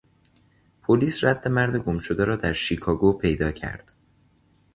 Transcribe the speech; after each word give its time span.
پلیس 0.83 1.23
رد 1.23 1.47
مرد 1.47 1.75
گمشده 1.75 2.25
را 2.25 2.35
در 2.35 2.53
شیکاگو 2.53 3.13
پیدا 3.13 3.51
کرد. 3.51 3.91